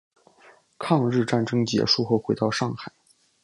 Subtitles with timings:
[0.79, 2.91] 抗日战争结束后回到上海。